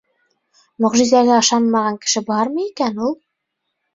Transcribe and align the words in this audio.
—Мөғжизәгә 0.85 1.35
ышанмаған 1.41 2.01
кеше 2.05 2.25
бармы 2.31 2.65
икән 2.71 2.97
ул? 3.11 3.13